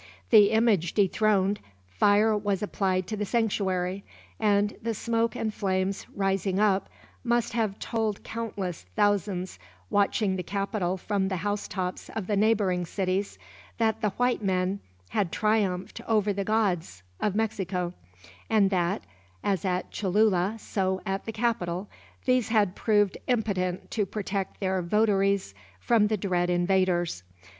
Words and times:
The 0.31 0.49
image 0.49 0.93
dethroned, 0.95 1.59
fire 1.87 2.35
was 2.35 2.63
applied 2.63 3.05
to 3.05 3.15
the 3.15 3.23
sanctuary; 3.23 4.03
and 4.39 4.75
the 4.81 4.95
smoke 4.95 5.35
and 5.35 5.53
flames, 5.53 6.07
rising 6.15 6.59
up, 6.59 6.89
must 7.23 7.53
have 7.53 7.77
told 7.77 8.23
countless 8.23 8.87
thousands, 8.95 9.59
watching 9.91 10.37
the 10.37 10.41
capital 10.41 10.97
from 10.97 11.27
the 11.27 11.35
housetops 11.45 12.09
of 12.15 12.25
the 12.25 12.35
neighboring 12.35 12.83
cities, 12.83 13.37
that 13.77 14.01
the 14.01 14.09
white 14.17 14.41
men 14.43 14.79
had 15.09 15.31
triumphed 15.31 16.01
over 16.07 16.33
the 16.33 16.43
gods 16.45 17.03
of 17.19 17.35
Mexico; 17.35 17.93
and 18.49 18.71
that, 18.71 19.03
as 19.43 19.63
at 19.65 19.91
Cholula 19.91 20.55
so 20.57 20.99
at 21.05 21.25
the 21.25 21.31
capital, 21.31 21.87
these 22.25 22.49
had 22.49 22.73
proved 22.75 23.19
impotent 23.27 23.91
to 23.91 24.07
protect 24.07 24.59
their 24.61 24.81
votaries 24.81 25.53
from 25.79 26.07
the 26.07 26.17
dread 26.17 26.49
invaders. 26.49 27.21